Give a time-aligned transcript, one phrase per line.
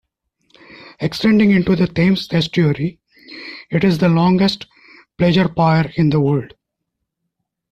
[0.99, 2.99] Extending into the Thames Estuary,
[3.69, 4.65] it is the longest
[5.19, 6.55] pleasure pier in the world.